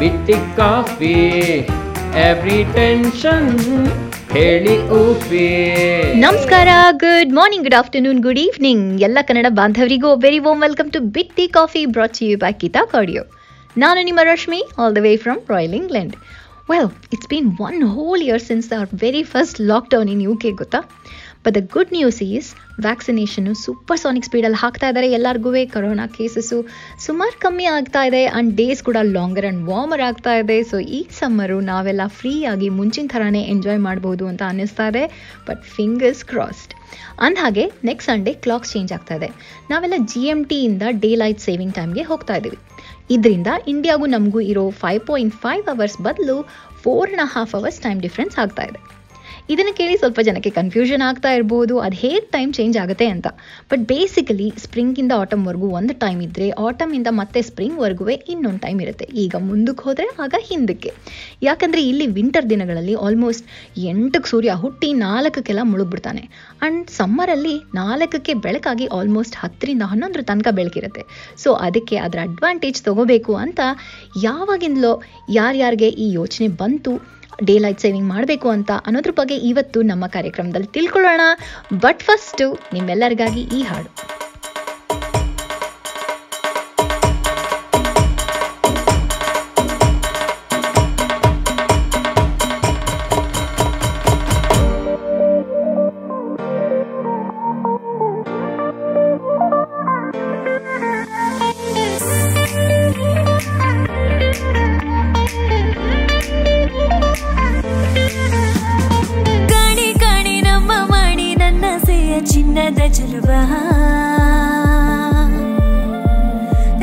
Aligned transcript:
ಬಿಟ್ಟಿ 0.00 0.36
coffee 0.58 1.14
every 2.24 2.58
tension 2.74 3.48
ಹೇಳಿ 4.34 4.74
ಊಫಿ 4.98 5.46
ನಮಸ್ಕಾರ 6.24 6.68
good 7.02 7.32
morning 7.38 7.64
good 7.66 7.78
afternoon 7.80 8.20
good 8.26 8.40
evening 8.40 8.84
ಎಲ್ಲ 9.02 9.18
Kannada 9.28 9.48
ಬಾಂಧವರಿಗೂ 9.58 10.10
very 10.24 10.40
warm 10.40 10.62
welcome 10.62 10.90
to 10.92 11.00
Bitti 11.16 11.46
coffee 11.56 11.82
ಬ್ರಾಚ್ 11.94 12.20
you 12.24 12.36
back 12.38 12.60
Geetha 12.64 12.82
ಕಾಡಿಯೋ 12.92 13.24
ನಾನು 13.76 14.00
ನಿಮ್ಮ 14.06 14.20
Rashmi 14.30 14.60
all 14.78 14.94
the 14.96 15.02
way 15.04 15.12
from 15.24 15.40
royal 15.48 15.76
England 15.80 16.14
well 16.70 16.88
it's 17.14 17.28
been 17.30 17.48
one 17.66 17.80
whole 17.94 18.22
year 18.26 18.44
since 18.46 18.70
our 18.76 18.90
very 19.02 19.24
first 19.30 19.58
lockdown 19.70 20.10
in 20.14 20.22
U 20.26 20.34
K 20.42 20.50
ಗೊತ್ತಾ? 20.60 20.80
But 21.44 21.54
the 21.56 21.60
good 21.74 21.92
news 21.96 22.18
is 22.28 22.48
vaccination 22.86 23.52
super 23.62 24.00
sonic 24.02 24.26
ಸ್ಪೀಡಲ್ಲಿ 24.28 24.58
ಹಾಕ್ತಾ 24.62 24.86
ಇದ್ದಾರೆ 24.90 25.08
ಎಲ್ಲರಿಗೂ 25.18 25.50
corona 25.74 26.06
ಕೇಸಸ್ಸು 26.16 26.58
ಸುಮಾರು 27.06 27.36
ಕಮ್ಮಿ 27.44 27.66
ಆಗ್ತಾ 27.76 28.02
ಇದೆ 28.08 28.22
ಆ್ಯಂಡ್ 28.26 28.52
ಡೇಸ್ 28.60 28.82
ಕೂಡ 28.88 28.98
ಲಾಂಗರ್ 29.16 29.46
ಆ್ಯಂಡ್ 29.48 29.62
ವಾರ್ಮರ್ 29.70 30.02
ಆಗ್ತಾ 30.08 30.34
ಇದೆ. 30.40 30.58
ಸೊ 30.70 30.78
ಈ 30.98 31.00
ಸಮ್ಮರು 31.20 31.58
ನಾವೆಲ್ಲ 31.70 32.06
ಫ್ರೀಯಾಗಿ 32.18 32.68
ಮುಂಚಿನ 32.78 33.08
ಥರನೇ 33.14 33.42
ಎಂಜಾಯ್ 33.54 33.80
ಮಾಡ್ಬೋದು 33.88 34.26
ಅಂತ 34.32 34.42
ಅನ್ನಿಸ್ತಾ 34.50 34.86
ಇದೆ. 34.92 35.04
ಬಟ್ 35.48 35.62
ಫಿಂಗರ್ಸ್ 35.76 36.22
ಕ್ರಾಸ್ಡ್ 36.32 36.74
ಅಂದಹಾಗೆ 37.26 37.64
ನೆಕ್ಸ್ಟ್ 37.90 38.10
ಸಂಡೇ 38.10 38.34
ಕ್ಲಾಕ್ 38.44 38.68
ಚೇಂಜ್ 38.72 38.92
ಆಗ್ತಾ 38.98 39.16
ಇದೆ. 39.20 39.30
ನಾವೆಲ್ಲ 39.72 39.98
ಜಿ 40.12 40.22
ಎಂ 40.34 40.42
ಟಿಯಿಂದ 40.52 40.84
ಡೇ 41.04 41.12
ಲೈಟ್ 41.24 41.42
ಸೇವಿಂಗ್ 41.48 41.74
ಟೈಮ್ಗೆ 41.80 42.04
ಹೋಗ್ತಾ 42.12 42.36
ಇದ್ದೀವಿ 42.40 42.60
ಇದರಿಂದ 43.16 43.50
ಇಂಡಿಯಾಗೂ 43.72 44.06
ನಮಗೂ 44.16 44.40
ಇರೋ 44.52 44.64
ಫೈವ್ 44.82 45.02
ಪಾಯಿಂಟ್ 45.10 45.36
ಫೈವ್ 45.44 45.66
ಅವರ್ಸ್ 45.74 45.98
ಬದಲು 46.08 46.38
four 46.84 47.10
and 47.10 47.30
half 47.36 47.54
hours 47.60 47.80
time 47.86 48.00
difference 48.06 48.36
ಆಗ್ತಾ 48.44 48.64
ಇದೆ. 48.70 48.80
ಇದನ್ನು 49.52 49.76
ಕೇಳಿ 49.76 49.96
ಸ್ವಲ್ಪ 49.96 50.20
ಜನಕ್ಕೆ 50.20 50.50
ಕನ್ಫ್ಯೂಷನ್ 50.50 51.02
ಆಗ್ತಾ 51.02 51.30
ಇರ್ಬೋದು. 51.32 51.78
ಅದು 51.78 51.96
ಹೇಗೆ 51.96 52.20
ಟೈಮ್ 52.20 52.54
ಚೇಂಜ್ 52.54 52.76
ಆಗುತ್ತೆ 52.82 53.06
ಅಂತ. 53.06 53.26
ಬಟ್ 53.70 53.80
ಬೇಸಿಕಲಿ 53.80 54.52
ಸ್ಪ್ರಿಂಗಿಂದ 54.58 55.12
ಆಟಮ್ವರೆಗೂ 55.16 55.68
ಒಂದು 55.68 55.94
ಟೈಮ್ 55.94 56.22
ಇದ್ದರೆ 56.22 56.50
ಆಟಮಿಂದ 56.50 57.06
ಮತ್ತೆ 57.10 57.42
ಸ್ಪ್ರಿಂಗ್ವರೆಗೂ 57.42 58.08
ಇನ್ನೊಂದು 58.08 58.58
ಟೈಮ್ 58.58 58.80
ಇರುತ್ತೆ. 58.80 59.04
ಈಗ 59.14 59.34
ಮುಂದಕ್ಕೆ 59.38 59.82
ಹೋದರೆ, 59.82 60.06
ಆಗ 60.22 60.34
ಹಿಂದಕ್ಕೆ. 60.40 60.92
ಯಾಕಂದರೆ 61.42 61.88
ಇಲ್ಲಿ 61.88 62.06
ವಿಂಟರ್ 62.06 62.50
ದಿನಗಳಲ್ಲಿ 62.50 62.94
ಆಲ್ಮೋಸ್ಟ್ 62.94 63.46
ಎಂಟಕ್ಕೆ 63.78 64.30
ಸೂರ್ಯ 64.30 64.52
ಹುಟ್ಟಿ 64.54 64.92
ನಾಲ್ಕಕ್ಕೆಲ್ಲ 64.92 65.60
ಮುಳುಗ್ಬಿಡ್ತಾನೆ. 65.62 66.30
ಆ್ಯಂಡ್ 66.62 66.90
ಸಮ್ಮರಲ್ಲಿ 66.90 67.56
ನಾಲ್ಕಕ್ಕೆ 67.74 68.34
ಬೆಳಕಾಗಿ 68.34 68.86
ಆಲ್ಮೋಸ್ಟ್ 68.86 69.36
ಹತ್ತರಿಂದ 69.36 69.82
ಹನ್ನೊಂದರ 69.82 70.22
ತನಕ 70.22 70.48
ಬೆಳಕಿರುತ್ತೆ. 70.50 71.04
ಸೊ 71.36 71.52
ಅದಕ್ಕೆ 71.52 71.96
ಅದರ 71.96 72.18
ಅಡ್ವಾಂಟೇಜ್ 72.22 72.82
ತಗೋಬೇಕು 72.82 73.34
ಅಂತ 73.34 73.60
ಯಾವಾಗಿಂದಲೋ 74.22 75.02
ಯಾರ್ಯಾರಿಗೆ 75.30 75.88
ಈ 75.88 76.12
ಯೋಚನೆ 76.12 76.48
ಬಂತು 76.48 77.19
ಡೇ 77.44 77.58
ಲೈಟ್ 77.58 77.80
ಸೇವಿಂಗ್ 77.80 78.08
ಮಾಡಬೇಕು 78.08 78.48
ಅಂತ 78.48 78.70
ಅನ್ನೋದ್ರ 78.86 79.10
ಬಗ್ಗೆ 79.10 79.36
ಇವತ್ತು 79.36 79.82
ನಮ್ಮ 79.82 80.06
ಕಾರ್ಯಕ್ರಮದಲ್ಲಿ 80.06 80.66
ತಿಳ್ಕೊಳ್ಳೋಣ. 80.66 81.20
ಬಟ್ 81.80 82.00
ಫಸ್ಟು 82.00 82.58
ನಿಮ್ಮೆಲ್ಲರಿಗಾಗಿ 82.72 83.40
ಈ 83.40 83.62
ಹಾಡು. 83.62 84.19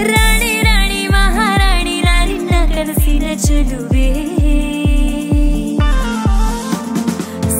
ರಾಣಿ 0.03 0.61
ರಾಣಿ 0.61 1.07
ಮಹಾರಾಣಿ 1.07 2.01
ನಾನಿನ್ನ 2.01 2.49
ಕನಸಿನ 2.49 3.23
ಚೆಲುವೆ. 3.35 4.13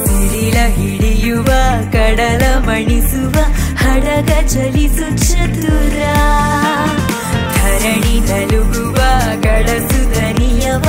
ಸಿರಿಲ 0.06 0.58
ಹಿಡಿಯುವ, 0.68 1.46
ಕಡಲ 1.92 2.44
ಮಣಿಸುವ, 2.58 3.36
ಹಡಗ 3.78 4.30
ಚಲಿಸು 4.48 5.34
ಚತುರ. 5.34 6.04
ಧರಣಿ 7.56 8.20
ನಲುಗುವ 8.20 8.98
ಗಳಸು 9.42 10.16
ದನಿಯವ 10.16 10.84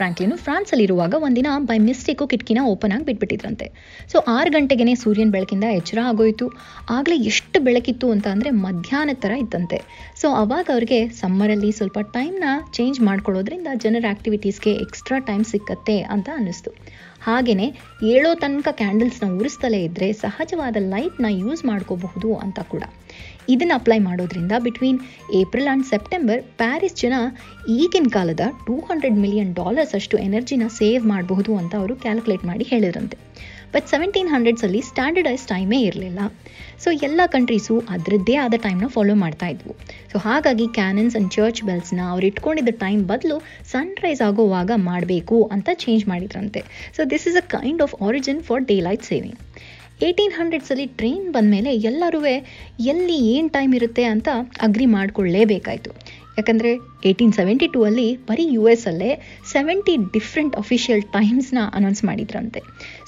ಫ್ರಾಂಕ್ಲಿನು 0.00 0.36
ಫ್ರಾನ್ಸಲ್ಲಿರುವಾಗ 0.44 1.14
ಒಂದಿನ 1.26 1.48
ಬೈ 1.70 1.76
ಮಿಸ್ಟೇಕು 1.86 2.24
ಕಿಟಕಿನ 2.32 2.60
ಓಪನ್ 2.72 2.92
ಆಗಿ 2.96 3.04
ಬಿಟ್ಬಿಟ್ಟಿದ್ರಂತೆ. 3.08 3.66
ಸೊ 4.12 4.18
ಆರು 4.34 4.50
ಗಂಟೆಗೆ 4.54 4.94
ಸೂರ್ಯನ 5.02 5.30
ಬೆಳಕಿಂದ 5.34 5.66
ಎಚ್ಚರ 5.78 5.98
ಆಗೋಯ್ತು. 6.10 6.46
ಆಗಲೇ 6.96 7.16
ಎಷ್ಟು 7.30 7.58
ಬೆಳಕಿತ್ತು 7.66 8.06
ಅಂತ 8.14 8.26
ಅಂದರೆ 8.34 8.50
ಮಧ್ಯಾಹ್ನ 8.64 9.14
ಥರ 9.24 9.32
ಇದ್ದಂತೆ 9.44 9.78
ಸೊ 10.20 10.28
ಅವಾಗ 10.42 10.66
ಅವ್ರಿಗೆ 10.76 11.00
ಸಮ್ಮರಲ್ಲಿ 11.20 11.70
ಸ್ವಲ್ಪ 11.78 11.98
ಟೈಮ್ನ 12.16 12.44
ಚೇಂಜ್ 12.78 13.00
ಮಾಡ್ಕೊಳ್ಳೋದ್ರಿಂದ 13.08 13.68
ಜನರ 13.84 14.04
ಆ್ಯಕ್ಟಿವಿಟೀಸ್ಗೆ 14.12 14.74
ಎಕ್ಸ್ಟ್ರಾ 14.86 15.18
ಟೈಮ್ 15.28 15.44
ಸಿಕ್ಕತ್ತೆ 15.52 15.96
ಅಂತ 16.14 16.28
ಅನ್ನಿಸ್ತು. 16.38 16.72
ಹಾಗೆಯೇ 17.26 17.66
ಏಳೋ 18.12 18.30
ತನಕ 18.42 18.68
ಕ್ಯಾಂಡಲ್ಸ್ನ 18.80 19.26
ಉರಿಸ್ತಲೇ 19.38 19.80
ಇದ್ದರೆ 19.88 20.06
ಸಹಜವಾದ 20.24 20.76
ಲೈಟ್ನ 20.94 21.26
ಯೂಸ್ 21.42 21.62
ಮಾಡ್ಕೋಬಹುದು 21.70 22.28
ಅಂತ 22.44 22.60
ಕೂಡ. 22.72 22.84
ಇದನ್ನು 23.48 23.74
ಅಪ್ಲೈ 23.74 23.98
ಮಾಡೋದ್ರಿಂದ 23.98 24.52
between 24.66 24.98
April 25.34 25.68
and 25.68 25.86
September 25.86 26.42
Paris 26.42 26.96
ಜನ 27.02 27.14
ಈಗಿನ 27.68 28.08
ಕಾಲದ 28.10 28.40
ಟೂ 28.66 28.76
ಹಂಡ್ರೆಡ್ 28.80 29.18
ಮಿಲಿಯನ್ 29.18 29.54
ಡಾಲರ್ಸ್ 29.54 29.94
ಅಷ್ಟು 29.94 30.18
ಎನರ್ಜಿನ 30.18 30.62
ಸೇವ್ 30.68 31.06
ಮಾಡಬಹುದು 31.06 31.56
ಅಂತ 31.56 31.74
ಅವರು 31.74 31.96
ಕ್ಯಾಲ್ಕುಲೇಟ್ 31.96 32.44
ಮಾಡಿ 32.44 32.64
ಹೇಳಿದ್ರಂತೆ. 32.64 33.18
ಬಟ್ 33.74 33.88
ಸೆವೆಂಟೀನ್ 33.88 34.28
ಹಂಡ್ರೆಡ್ಸಲ್ಲಿ 34.28 34.80
ಸ್ಟ್ಯಾಂಡರ್ಡೈಸ್ 34.80 35.48
ಟೈಮೇ 35.48 35.80
ಇರಲಿಲ್ಲ. 35.80 36.20
ಸೊ 36.84 36.90
ಎಲ್ಲ 36.90 37.20
ಕಂಟ್ರೀಸು 37.26 37.78
ಅದರದ್ದೇ 37.94 38.34
ಆದ 38.36 38.54
ಟೈಮ್ನ 38.62 38.86
ಫಾಲೋ 38.86 39.14
ಮಾಡ್ತಾ 39.14 39.46
ಇದ್ವು. 39.46 39.72
ಸೊ 40.12 40.18
ಹಾಗಾಗಿ 40.18 40.66
ಕ್ಯಾನನ್ಸ್ 40.66 41.16
ಆ್ಯಂಡ್ 41.16 41.32
ಚರ್ಚ್ 41.32 41.64
ಬೆಲ್ಸ್ನ 41.64 42.00
ಅವ್ರು 42.10 42.26
ಇಟ್ಕೊಂಡಿದ್ದ 42.26 42.68
ಟೈಮ್ 42.68 43.02
ಬದಲು 43.04 43.42
ಸನ್ರೈಸ್ 43.72 44.22
ಆಗೋವಾಗ 44.28 44.70
ಮಾಡಬೇಕು 44.76 45.44
ಅಂತ 45.44 45.68
ಚೇಂಜ್ 45.72 46.08
ಮಾಡಿದ್ರಂತೆ. 46.08 46.62
So 46.96 47.04
this 47.04 47.28
is 47.28 47.36
a 47.36 47.44
kind 47.58 47.82
of 47.82 47.94
origin 48.02 48.42
for 48.42 48.64
day 48.64 48.80
light 48.80 49.02
saving 49.02 49.38
eighteen 50.02 50.32
ಹಂಡ್ರೆಡ್ಸಲ್ಲಿ 50.32 50.86
train 50.98 51.32
ಬಂದಮೇಲೆ 51.32 51.70
ಎಲ್ಲರೂ 51.90 52.20
ಎಲ್ಲಿ 52.92 53.16
ಏನು 53.32 53.48
ಟೈಮ್ 53.48 53.74
ಇರುತ್ತೆ 53.74 54.04
ಅಂತ 54.04 54.28
ಅಗ್ರಿ 54.60 54.86
ಮಾಡಿಕೊಳ್ಳೇಬೇಕಾಯಿತು. 54.86 55.90
ಯಾಕಂದರೆ 56.38 56.70
ಏಯ್ಟೀನ್ 57.08 57.32
ಸೆವೆಂಟಿ 57.38 57.66
ಟೂ 57.74 57.80
ಅಲ್ಲಿ 57.88 58.06
ಬರೀ 58.28 58.44
ಯು 58.56 58.62
ಎಸ್ 58.72 58.84
ಅಲ್ಲೇ 58.90 59.10
ಸೆವೆಂಟಿ 59.52 59.94
ಡಿಫ್ರೆಂಟ್ 60.16 60.54
ಅಫಿಷಿಯಲ್ 60.62 61.02
ಟೈಮ್ಸ್ನ 61.16 61.58
ಅನೌನ್ಸ್ 61.78 62.02
ಮಾಡಿದ್ರಂತೆ. 62.08 62.60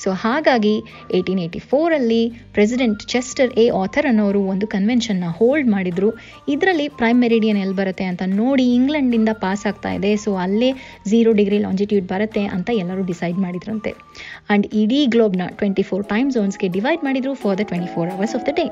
ಸೊ 0.02 0.08
ಹಾಗಾಗಿ 0.22 0.74
ಏಯ್ಟೀನ್ 1.16 1.40
ಏಯ್ಟಿ 1.44 1.60
ಫೋರಲ್ಲಿ 1.70 2.22
ಪ್ರೆಸಿಡೆಂಟ್ 2.56 3.02
ಚೆಸ್ಟರ್ 3.12 3.52
ಎ 3.64 3.66
ಆಥರ್ 3.82 4.08
ಅನ್ನೋರು 4.10 4.40
ಒಂದು 4.52 4.68
ಕನ್ವೆನ್ಷನ್ನ 4.74 5.28
ಹೋಲ್ಡ್ 5.38 5.70
ಮಾಡಿದರು. 5.74 6.10
ಇದರಲ್ಲಿ 6.54 6.86
ಪ್ರೈಮ್ 7.00 7.20
ಮೆರಿಡಿಯನ್ 7.26 7.60
ಎಲ್ಲಿ 7.64 7.76
ಬರುತ್ತೆ 7.82 8.06
ಅಂತ 8.12 8.22
ನೋಡಿ 8.40 8.66
ಇಂಗ್ಲೆಂಡಿಂದ 8.78 9.32
ಪಾಸ್ 9.44 9.64
ಆಗ್ತಾ 9.72 9.92
ಇದೆ. 9.98 10.12
ಸೊ 10.24 10.32
ಅಲ್ಲೇ 10.46 10.70
ಝೀರೋ 11.12 11.32
ಡಿಗ್ರಿ 11.40 11.60
ಲಾಂಜಿಟ್ಯೂಡ್ 11.66 12.06
ಬರುತ್ತೆ 12.14 12.44
ಅಂತ 12.56 12.70
ಎಲ್ಲರೂ 12.84 13.04
ಡಿಸೈಡ್ 13.12 13.40
ಮಾಡಿದ್ರಂತೆ. 13.46 13.92
ಆ್ಯಂಡ್ 14.48 14.68
ಇಡೀ 14.82 15.00
ಗ್ಲೋಬ್ನ 15.16 15.46
ಟ್ವೆಂಟಿ 15.60 15.86
ಫೋರ್ 15.90 16.06
ಟೈಮ್ 16.14 16.30
ಝೋನ್ಸ್ಗೆ 16.36 16.70
ಡಿವೈಡ್ 16.78 17.04
ಮಾಡಿದ್ರು 17.08 17.34
for 17.44 17.58
the 17.62 17.66
twenty 17.72 17.92
four 17.96 18.10
hours 18.16 18.36
of 18.38 18.46
the 18.50 18.54
day 18.60 18.66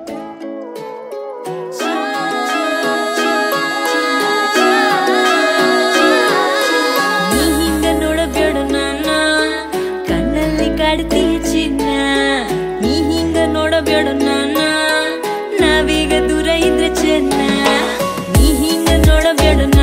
ಹಿಂಗ 19.38 19.79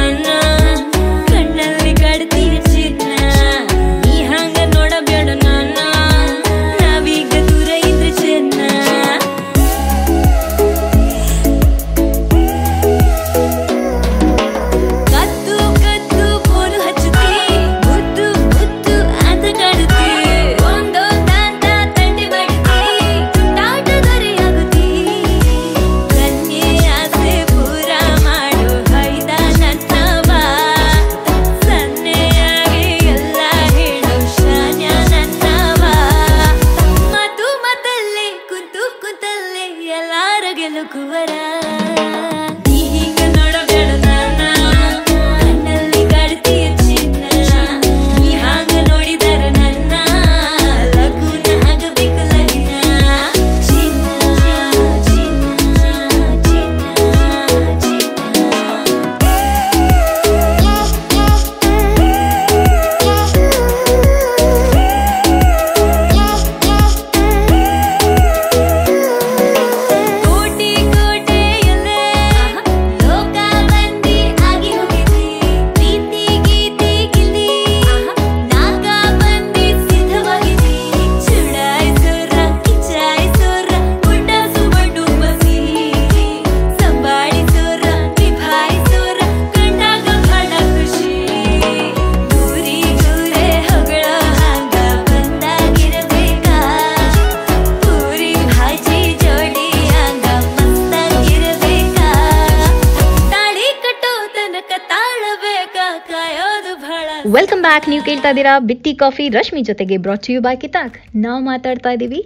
ನೀವು 107.92 108.04
ಕೇಳ್ತಾ 108.08 108.30
ಇದ್ದೀರಾ? 108.32 108.54
ಬಿತ್ತಿ 108.70 108.92
ಕಾಫಿ 109.02 109.26
ರಶ್ಮಿ 109.36 109.62
ಜೊತೆಗೆ 109.68 109.96
ಬ್ರಾಚ್ 110.06 110.28
ಯು 110.32 110.40
ಬೈ 110.46 110.54
ಕಿತಾಕ್. 110.64 110.96
ನಾವು 111.26 111.42
ಮಾತಾಡ್ತಾ 111.50 111.92
ಇದ್ದೀವಿ 111.96 112.20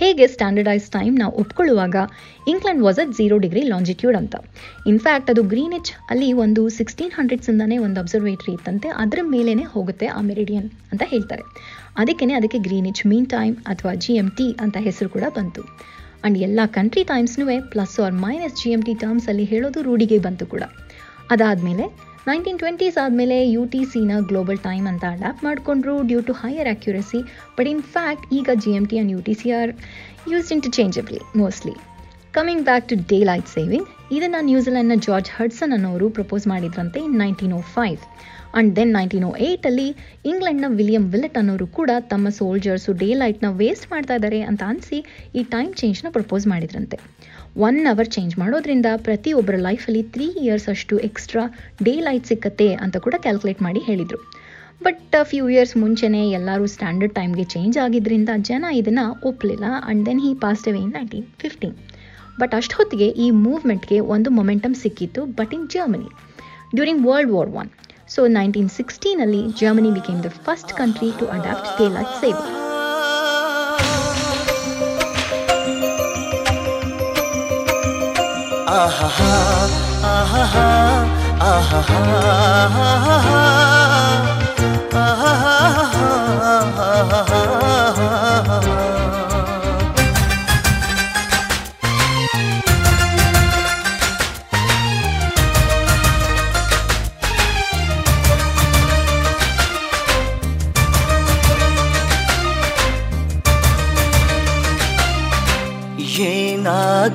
ಹೇಗೆ 0.00 0.24
ಸ್ಟ್ಯಾಂಡರ್ಡೈಸ್ 0.34 0.86
ಟೈಮ್ 0.96 1.14
ನಾವು 1.20 1.32
ಒಪ್ಕೊಳ್ಳುವಾಗ? 1.42 1.96
England 2.52 2.82
was 2.86 2.98
at 3.02 3.12
zero 3.18 3.36
degree 3.44 3.62
longitude 3.72 4.16
ಅಂತ. 4.20 4.34
ಇನ್ಫ್ಯಾಕ್ಟ್ 4.92 5.30
ಅದು 5.32 5.42
ಗ್ರೀನಿಚ್ 5.52 5.90
ಅಲ್ಲಿ 6.12 6.28
ಒಂದು 6.44 6.62
ಸಿಕ್ಸ್ಟೀನ್ 6.78 7.12
ಹಂಡ್ರೆಡ್ಸಿಂದನೇ 7.18 7.78
ಒಂದು 7.86 8.00
ಅಬ್ಸರ್ವೇಟ್ರಿ 8.02 8.52
ಇತ್ತಂತೆ. 8.58 8.90
ಅದರ 9.04 9.18
ಮೇಲೇ 9.34 9.54
ಹೋಗುತ್ತೆ 9.74 10.08
ಆ 10.18 10.20
ಮೆರಿಡಿಯನ್ 10.30 10.68
ಅಂತ 10.92 11.02
ಹೇಳ್ತಾರೆ. 11.14 11.44
ಅದಕ್ಕೇ 12.02 12.32
ಅದಕ್ಕೆ 12.40 12.60
ಗ್ರೀನಿಚ್ 12.68 13.02
ಮೀನ್ 13.12 13.28
ಟೈಮ್ 13.36 13.56
ಅಥವಾ 13.72 13.94
ಜಿ 14.04 14.14
ಎಂ 14.22 14.28
ಟಿ 14.40 14.48
ಅಂತ 14.66 14.76
ಹೆಸರು 14.88 15.10
ಕೂಡ 15.16 15.24
ಬಂತು. 15.38 15.64
ಆ್ಯಂಡ್ 16.20 16.38
ಎಲ್ಲ 16.48 16.60
country 16.78 17.04
ಟೈಮ್ಸ್ನೂ 17.12 17.46
plus 17.74 17.96
or 18.06 18.14
minus 18.26 18.56
G 18.62 18.70
M 18.76 18.84
T 18.88 18.94
ಟರ್ಮ್ಸಲ್ಲಿ 19.04 19.46
ಹೇಳೋದು 19.54 19.80
ರೂಢಿಗೆ 19.88 20.20
ಬಂತು 20.28 20.46
ಕೂಡ. 20.54 20.62
ಅದಾದಮೇಲೆ 21.34 21.86
ನೈನ್ಟೀನ್ 22.28 22.58
ಟ್ವೆಂಟೀಸ್ 22.60 22.96
ಆದಮೇಲೆ 23.02 23.36
ಯು 23.52 23.62
ಟಿ 23.72 23.80
ಸಿನ 23.90 24.12
ಗ್ಲೋಬಲ್ 24.30 24.58
ಟೈಮ್ 24.64 24.86
ಅಂತ 24.90 25.04
ಅಡಾಪ್ಟ್ 25.14 25.42
ಮಾಡಿಕೊಂಡ್ರು 25.44 25.94
due 26.08 26.20
to 26.20 26.32
higher 26.40 26.70
accuracy 26.72 27.20
but 27.58 27.68
in 27.72 27.82
fact 27.94 28.24
ಈಗ 28.38 28.56
G 28.64 28.72
M 28.78 28.86
T 28.90 28.96
and 28.96 29.12
U 29.14 29.20
T 29.28 29.34
C 29.40 29.50
are 29.58 29.70
used 30.30 30.52
interchangeably 30.56 31.20
mostly 31.36 31.74
coming 32.34 32.64
back 32.64 32.86
to 32.88 32.96
daylight 33.24 33.48
saving 33.48 33.86
ಇದನ್ನು 34.12 34.40
ನ್ಯೂಜಿಲೆಂಡ್ನ 34.48 34.96
ಜಾರ್ಜ್ 35.06 35.30
ಹಡ್ಸನ್ 35.36 35.72
ಅನ್ನೋರು 35.72 36.08
propose 36.10 36.46
ಮಾಡಿದ್ರಂತೆ 36.46 37.00
in 37.00 37.16
nineteen 37.18 37.54
O 37.58 37.62
five 37.74 38.02
and 38.50 38.70
then 38.76 38.92
nineteen 38.92 39.24
O 39.24 39.32
ಏಯ್ಟಲ್ಲಿ 39.46 39.88
ಇಂಗ್ಲೆಂಡ್ನ 40.24 40.68
William 40.78 41.06
Willett 41.14 41.38
ಅನ್ನೋರು 41.38 41.66
ಕೂಡ 41.78 41.90
ತಮ್ಮ 42.12 42.28
soldiers 42.38 42.92
day 43.02 43.08
ಲೈಟ್ನ 43.14 43.50
waste 43.62 43.86
ಮಾಡ್ತಾ 43.92 44.14
ಇದ್ದಾರೆ 44.14 44.40
ಅಂತ 44.50 44.62
ಅನಿಸಿ 44.66 44.98
ಈ 45.34 45.42
ಟೈಮ್ 45.54 45.72
ಚೇಂಜ್ನ 45.74 46.10
ಪ್ರಪೋಸ್ 46.10 46.46
ಮಾಡಿದ್ರಂತೆ. 46.46 46.98
ಒನ್ 47.56 47.86
ಅವರ್ 47.86 48.08
ಚೇಂಜ್ 48.08 48.38
ಮಾಡೋದ್ರಿಂದ 48.38 48.86
ಪ್ರತಿಯೊಬ್ಬರ 48.96 49.56
ಲೈಫಲ್ಲಿ 49.56 50.02
ತ್ರೀ 50.02 50.26
ಇಯರ್ಸ್ 50.40 50.68
ಅಷ್ಟು 50.68 50.98
ಎಕ್ಸ್ಟ್ರಾ 50.98 51.44
ಡೇ 51.82 51.92
ಲೈಟ್ 52.00 52.26
ಸಿಕ್ಕತ್ತೆ 52.26 52.74
ಅಂತ 52.74 52.96
ಕೂಡ 52.96 53.14
ಕ್ಯಾಲ್ಕುಲೇಟ್ 53.18 53.62
ಮಾಡಿ 53.62 53.80
ಹೇಳಿದರು. 53.80 54.18
ಬಟ್ 54.82 55.16
ಫ್ಯೂ 55.22 55.48
ಇಯರ್ಸ್ 55.48 55.76
ಮುಂಚೆನೇ 55.76 56.30
ಎಲ್ಲರೂ 56.30 56.66
ಸ್ಟ್ಯಾಂಡರ್ಡ್ 56.66 57.14
ಟೈಮ್ಗೆ 57.14 57.44
ಚೇಂಜ್ 57.44 57.78
ಆಗಿದ್ದರಿಂದ 57.78 58.28
ಜನ 58.40 58.64
ಇದನ್ನು 58.72 59.24
ಒಪ್ಪಲಿಲ್ಲ 59.24 59.64
and 59.84 60.06
then 60.06 60.20
he 60.20 60.34
passed 60.34 60.68
away 60.68 60.78
in 60.78 60.92
nineteen 60.92 61.26
fifteen 61.38 61.74
but 62.40 62.54
ಅಷ್ಟೊತ್ತಿಗೆ 62.54 63.08
ಈ 63.08 63.30
ಮೂವ್ಮೆಂಟ್ಗೆ 63.30 64.00
ಒಂದು 64.00 64.30
ಮೊಮೆಂಟಮ್ 64.30 64.74
ಸಿಕ್ಕಿತ್ತು 64.74 65.24
but 65.24 65.54
in 65.54 65.68
Germany 65.68 66.08
during 66.74 67.06
world 67.06 67.32
war 67.32 67.48
one 67.48 67.70
so 68.08 68.26
nineteen 68.26 68.68
ಸಿಕ್ಸ್ಟೀನಲ್ಲಿ 68.68 69.42
Germany 69.60 69.90
became 69.90 70.24
the 70.24 70.26
first 70.28 70.72
country 70.72 71.10
to 71.18 71.26
adapt 71.26 71.82
daylight 71.88 72.67
आहा 78.68 79.08
आहा 80.12 80.68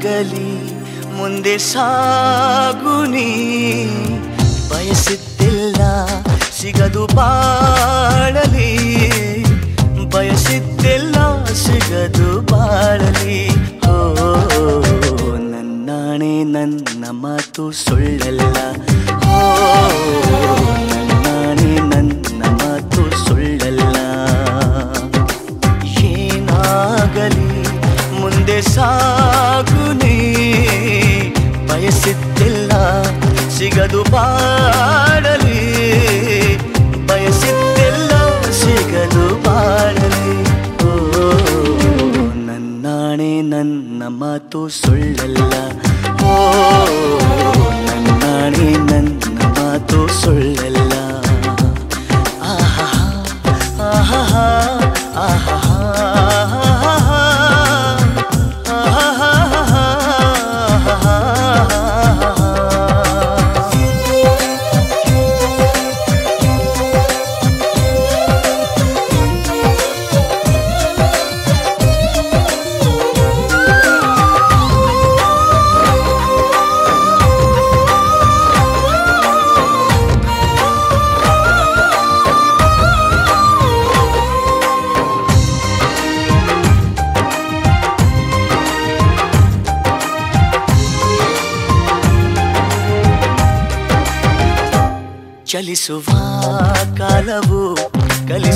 गली 0.04 0.53
ಮುಂದೆ 1.24 1.58
ಸಾಗುನಿ 1.58 3.30
ಬಯಸಿದ್ದಿಲ್ಲ 4.70 5.82
ಸಿಗದು 6.60 7.04
ಬಾಳಲಿ. 7.16 8.72
ಬಯಸಿದ್ದಿಲ್ಲ 10.14 11.16
ಸಿಗದು 11.64 12.30
ಬಾಳಲಿ. 12.52 13.42
ಓ 13.88 13.96
ನನ್ನಾಣೆ 15.54 16.34
ನನ್ನ 16.44 17.06
ಮಾತು 17.12 17.72
ಸುಳ್ಳಲ್ಲ. 17.72 18.43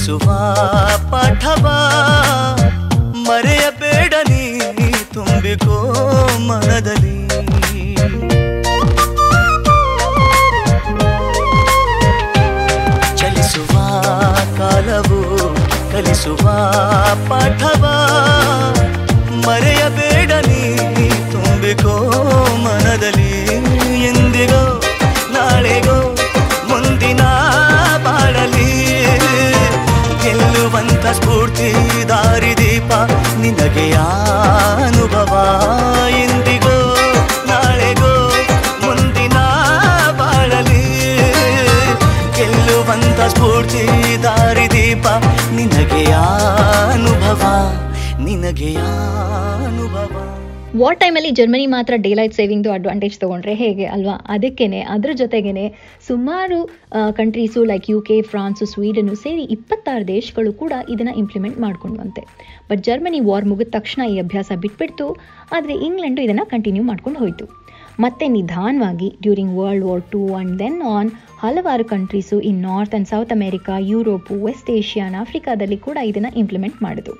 ಕಲಿಸುವ 0.08 0.34
ಪಾಠವ 1.12 1.66
ಮರೆಯಬೇಡ 3.24 4.14
ನೀ 4.30 4.44
ತುಂಬಿಕೋ 5.14 5.78
ಮನದಲ್ಲಿ. 6.48 7.18
ಚಲಿಸುವ 13.18 13.74
ಕಾಲವು 14.58 15.20
ಕಲಿಸುವ 15.92 16.46
ಪಾಠವ 17.30 17.77
ನಿನಗೆ 48.48 48.70
ಅನುಭವ. 49.62 50.12
ವಾರ್ 50.80 50.98
ಟೈಮಲ್ಲಿ 51.02 51.32
ಜರ್ಮನಿ 51.38 51.66
ಮಾತ್ರ 51.74 51.94
ಡೇ 52.04 52.12
ಲೈಟ್ 52.20 52.36
ಸೇವಿಂಗ್ದು 52.38 52.70
ಅಡ್ವಾಂಟೇಜ್ 52.76 53.16
ತೊಗೊಂಡ್ರೆ 53.24 53.54
ಹೇಗೆ 53.62 53.86
ಅಲ್ವಾ? 53.96 54.16
ಅದಕ್ಕೇನೆ, 54.34 54.80
ಅದ್ರ 54.94 55.10
ಜೊತೆಗೇನೆ 55.22 55.66
ಸುಮಾರು 56.08 56.60
countries 57.20 57.62
like 57.72 57.88
U 57.94 57.98
K 58.10 58.18
France 58.32 58.66
Sweden 58.74 59.16
ಸೇರಿ 59.24 59.44
ಇಪ್ಪತ್ತಾರು 59.56 60.06
ದೇಶಗಳು 60.14 60.52
ಕೂಡ 60.62 60.74
ಇದನ್ನು 60.94 61.16
ಇಂಪ್ಲಿಮೆಂಟ್ 61.24 61.58
ಮಾಡ್ಕೊಂಡ್ವಂತೆ. 61.66 62.24
ಬಟ್ 62.70 62.84
ಜರ್ಮನಿ 62.88 63.20
ವಾರ್ 63.30 63.48
ಮುಗಿದ 63.52 63.74
ತಕ್ಷಣ 63.78 64.02
ಈ 64.14 64.16
ಅಭ್ಯಾಸ 64.26 64.52
ಬಿಟ್ಬಿಡ್ತು. 64.66 65.08
ಆದರೆ 65.58 65.76
ಇಂಗ್ಲೆಂಡು 65.88 66.24
ಇದನ್ನು 66.28 66.46
ಕಂಟಿನ್ಯೂ 66.54 66.86
ಮಾಡ್ಕೊಂಡು 66.92 67.20
ಹೋಯಿತು. 67.24 67.48
ಮತ್ತೆ 68.06 68.26
ನಿಧಾನವಾಗಿ 68.38 69.10
during 69.26 69.54
world 69.60 69.86
war 69.90 70.06
two 70.14 70.22
and 70.38 70.56
then 70.64 70.80
on 70.96 71.12
ಹಲವಾರು 71.44 71.86
countries 71.94 72.38
in 72.50 72.62
north 72.70 72.94
and 72.96 73.10
south 73.14 73.34
America 73.38 73.76
Europe 73.92 74.36
west 74.48 74.70
Asia 74.80 75.06
ಆಫ್ರಿಕಾದಲ್ಲಿ 75.24 75.80
ಕೂಡ 75.88 75.98
ಇದನ್ನು 76.12 76.32
ಇಂಪ್ಲಿಮೆಂಟ್ 76.44 76.78
ಮಾಡಿತು 76.86 77.14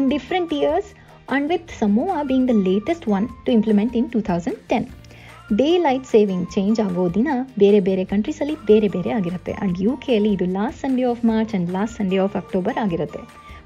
in 0.00 0.08
different 0.14 0.54
years 0.60 0.90
and 1.36 1.50
with 1.52 1.70
Samoa 1.78 2.24
being 2.28 2.44
the 2.50 2.54
latest 2.68 3.02
one 3.06 3.24
to 3.44 3.50
implement 3.56 3.92
in 3.98 4.04
2010. 4.12 4.84
Daylight 5.84 6.06
saving 6.12 6.46
change 6.54 6.78
ಆಗೋ 6.84 7.04
ದಿನ 7.16 7.28
ಬೇರೆ 7.62 7.78
ಬೇರೆ 7.86 8.02
ಕಂಟ್ರೀಸಲ್ಲಿ 8.10 8.54
ಬೇರೆ 8.70 8.88
ಬೇರೆ 8.94 9.10
ಆಗಿರುತ್ತೆ. 9.16 9.52
ಆ್ಯಂಡ್ 9.52 9.76
ಯು 9.84 9.92
ಕೆಯಲ್ಲಿ 10.04 10.30
ಇದು 10.36 10.46
last 10.56 10.80
Sunday 10.84 11.04
of 11.10 11.22
March 11.30 11.52
and 11.54 11.70
last 11.76 11.96
Sunday 12.00 12.18
of 12.24 12.36
October 12.40 12.78
ಆಗಿರುತ್ತೆ. 12.84 13.20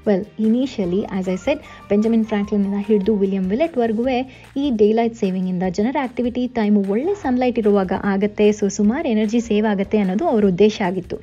Well 0.05 0.23
initially 0.45 1.01
as 1.15 1.29
I 1.33 1.37
said 1.45 1.61
Benjamin 1.89 2.25
ಫ್ರಾಂಕ್ಲಿನಿಂದ 2.31 2.79
ಹಿಡಿದು 2.87 3.13
ವಿಲಿಯಂ 3.23 3.45
ವಿಲೆಟ್ವರೆಗೂ 3.53 4.05
ಈ 4.61 4.65
ಡೇ 4.81 4.89
ಲೈಟ್ 4.99 5.17
ಸೇವಿಂಗಿಂದ 5.23 5.63
ಜನರ 5.77 5.97
ಆಕ್ಟಿವಿಟಿ 6.07 6.43
ಟೈಮು 6.59 6.81
ಒಳ್ಳೆ 6.93 7.13
ಸನ್ಲೈಟ್ 7.25 7.59
ಇರುವಾಗ 7.63 7.93
ಆಗುತ್ತೆ. 8.13 8.47
ಸೊ 8.59 8.67
ಸುಮಾರು 8.79 9.07
ಎನರ್ಜಿ 9.15 9.41
ಸೇವ್ 9.49 9.67
ಆಗುತ್ತೆ 9.73 9.99
ಅನ್ನೋದು 10.03 10.27
ಅವರ 10.33 10.45
ಉದ್ದೇಶ 10.53 10.75
ಆಗಿತ್ತು. 10.89 11.19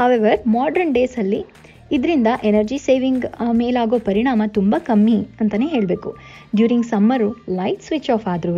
ಹಾವೆವರ್ 0.00 0.40
ಮಾಡ್ರನ್ 0.56 0.94
ಡೇಸಲ್ಲಿ 0.98 1.42
ಇದರಿಂದ 1.90 2.28
ಎನರ್ಜಿ 2.44 2.78
ಸೇವಿಂಗ್ 2.78 3.26
ಮೇಲಾಗೋ 3.60 3.98
ಪರಿಣಾಮ 3.98 4.42
ತುಂಬ 4.58 4.74
ಕಮ್ಮಿ 4.78 5.18
ಅಂತಲೇ 5.40 5.68
ಹೇಳಬೇಕು. 5.74 6.10
During 6.56 6.90
summer 6.92 7.30
light 7.60 7.82
switch 7.82 8.10
off 8.10 8.28
ಆದ್ರೂ 8.34 8.54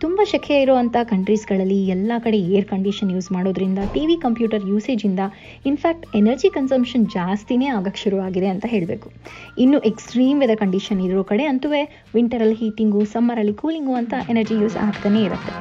ತುಂಬ 0.00 0.20
ಶೆಕೆ 0.30 0.62
ಇರುವಂಥ 0.62 0.96
ಕಂಟ್ರೀಸ್ಗಳಲ್ಲಿ 1.10 1.78
ಎಲ್ಲ 1.88 2.12
ಕಡೆ 2.24 2.38
ಏರ್ 2.56 2.66
ಕಂಡೀಷನ್ 2.72 3.12
ಯೂಸ್ 3.14 3.32
ಮಾಡೋದ್ರಿಂದ 3.32 3.80
ಟಿ 3.94 4.06
ವಿ 4.08 4.16
ಕಂಪ್ಯೂಟರ್ 4.24 4.64
ಯೂಸೇಜಿಂದ 4.70 5.20
ಇನ್ಫ್ಯಾಕ್ಟ್ 5.70 6.16
ಎನರ್ಜಿ 6.20 6.50
ಕನ್ಸಂಪ್ಷನ್ 6.56 7.06
ಜಾಸ್ತಿನೇ 7.06 7.68
ಆಗಕ್ಕೆ 7.76 8.02
ಶುರುವಾಗಿದೆ 8.04 8.46
ಅಂತ 8.54 8.66
ಹೇಳಬೇಕು. 8.74 9.10
ಇನ್ನು 9.58 9.80
ಎಕ್ಸ್ಟ್ರೀಮ್ 9.90 10.40
ವೆದರ್ 10.44 10.62
ಕಂಡೀಷನ್ 10.64 11.02
ಇರೋ 11.08 11.22
ಕಡೆ 11.22 11.44
ಅಂತೂ 11.44 11.70
ವಿಂಟರಲ್ಲಿ 12.14 12.54
ಹೀಟಿಂಗು 12.54 13.04
ಸಮ್ಮರಲ್ಲಿ 13.04 13.54
ಕೂಲಿಂಗು 13.62 13.94
ಅಂತ 14.02 14.14
ಎನರ್ಜಿ 14.34 14.54
ಯೂಸ್ 14.54 14.76
ಆಗ್ತಾನೇ 14.76 15.22
ಇರುತ್ತೆ. 15.28 15.54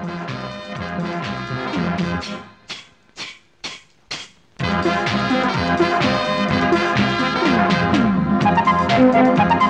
Thank 9.13 9.53
you. 9.53 9.62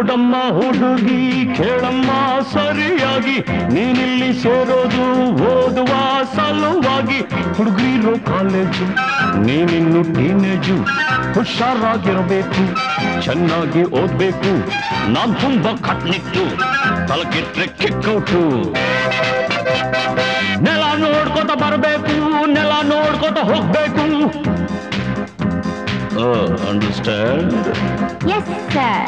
ನೋಡಮ್ಮ 0.00 0.34
ಹುಡುಗಿ 0.56 1.22
ಕೇಳಮ್ಮ 1.56 2.10
ಸರಿಯಾಗಿ. 2.52 3.34
ನೀನಿಲ್ಲಿ 3.74 4.28
ಸೇರೋದು 4.42 5.06
ಓದುವ 5.48 5.92
ಸಲುವಾಗಿ. 6.34 7.18
ಹುಡುಗಿರೋ 7.56 8.14
ಕಾಲೇಜು 8.28 8.86
ನೀನಿನ್ನು 9.46 10.02
ಟೀನೇಜು. 10.14 10.76
ಹುಷಾರಾಗಿರಬೇಕು 11.34 12.62
ಚೆನ್ನಾಗಿ 13.26 13.82
ಓದ್ಬೇಕು. 14.00 14.52
ನಾನ್ 15.16 15.34
ತುಂಬಾ 15.42 15.72
ಕಟ್ನಿಟ್ಟು 15.88 16.44
ತಲಕಿಟ್ರೆ 17.08 17.66
ಕಿಕ್ಕೌಟು 17.80 18.42
ನೆಲ 20.66 20.84
ನೋಡ್ಕೊತ 21.04 21.50
ಬರಬೇಕು 21.64 22.16
ನೆಲ 22.56 22.72
ನೋಡ್ಕೊತ 22.94 23.38
ಹೋಗ್ಬೇಕು. 23.50 24.06
Understand 26.70 27.52
yes 28.36 28.50
sir 28.72 29.06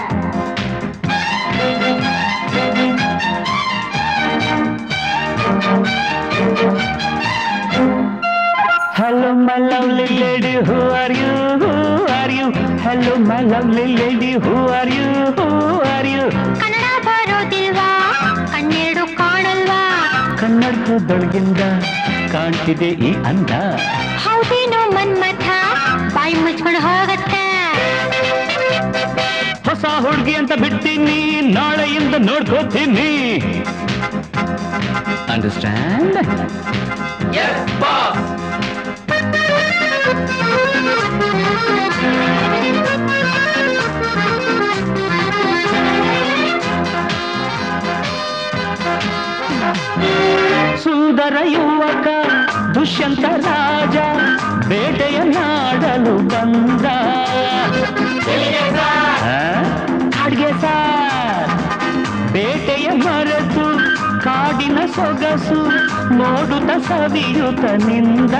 Hello, 8.93 9.33
my 9.33 9.57
lovely 9.59 10.07
lady, 10.19 10.53
who 10.59 10.77
are 10.93 11.11
you? 11.11 11.31
Who 11.61 11.71
are 12.11 12.29
you? 12.29 12.47
Hello, 12.85 13.17
my 13.21 13.41
lovely 13.43 13.85
lady, 13.95 14.31
who 14.35 14.55
are 14.69 14.89
you? 14.89 15.07
Who 15.37 15.47
are 15.93 16.07
you? 16.13 16.25
Kannada 16.61 16.85
ಬರೋದಿಲ್ವಾ 17.07 17.89
ಕಣ್ಣೆರಡು 18.53 19.05
ಕಾಣಲ್ವಾ 19.19 19.81
ಕನ್ನಡದೊಳಗಿಂದ 20.41 21.61
ಕಾಣ್ತಿದೆ 22.33 22.91
ಈ 23.09 23.13
ಅಂದ 23.31 23.51
ಹೌದೇನೋ 24.25 24.81
ಮನ್ಮಥ 24.97 25.47
ಬಾಯಿ 26.17 26.35
ಮುಚ್ಕೊಂಡು 26.45 26.81
ಹೋಗತ್ತೆ 26.87 27.40
ಹೊಸ 27.40 27.40
ಹುಡುಗಿ 30.02 30.34
ಅಂತ 30.40 30.52
ಬಿಡ್ತೀನಿ 30.62 31.18
ನಾಳೆಯಿಂದ 31.56 32.14
ನೋಡ್ಕೋತೀನಿ. 32.28 33.10
ಅಂಡರ್ಸ್ಟ್ಯಾಂಡ್ 35.32 36.18
ಸುಂದರ 50.84 51.36
ಯುವಕ 51.54 52.06
ದುಷ್ಯಂತ 52.74 53.24
ರಾಜ 53.46 53.96
ಬೇಟೆಯ 54.70 55.18
ನಾಡಲು 55.36 56.16
ಬಂದ. 56.32 56.86
ಸಾರ್ 60.60 61.50
ಬೇಟೆಯ 62.32 62.88
ಮರೆತು 62.94 63.66
ಕಾಡಿನ 64.24 64.78
ಸೊಗಸು 64.86 65.60
ನೋಡುತ್ತ 66.14 66.70
ಸವಿಯುತ್ತ 66.88 67.64
ನಿಂದ 67.86 68.34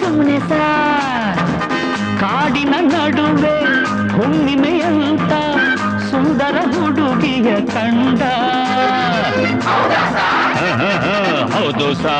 ಸುಮ್ಮನೆ 0.00 0.38
ಸಾರ್ 0.48 1.40
ಕಾಡಿನ 2.20 2.74
ನಡುವೆ 2.90 3.56
ಹುಣ್ಣಿಮೆಯಂತ 4.16 5.32
ಸುಂದರ 6.10 6.56
ಹುಡುಗಿಯ 6.72 7.50
ಕಂಡ 7.74 8.22
ಹೌದು 11.52 11.94
ಸಾ 11.94 12.16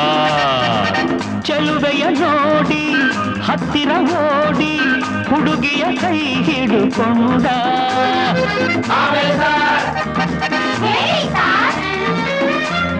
ಚೆಲುವೆಯ 1.41 2.03
ನೋಡಿ 2.19 2.83
ಹತ್ತಿರ 3.41 3.91
ಓಡಿ 4.21 4.73
ಹುಡುಗಿಯ 5.29 5.97
ಕೈ 5.97 6.17
ಹಿಡುಕೊಂಡ. 6.17 7.45